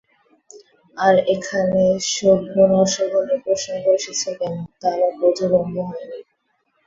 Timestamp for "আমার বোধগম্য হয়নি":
4.95-6.19